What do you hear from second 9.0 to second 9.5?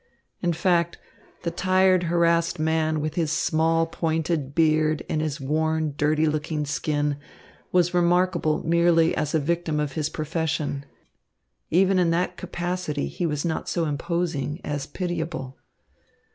as a